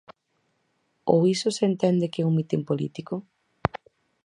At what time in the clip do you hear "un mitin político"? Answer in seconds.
2.29-3.15